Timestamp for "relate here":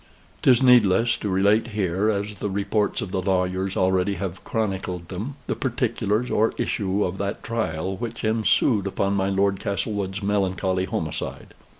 1.29-2.09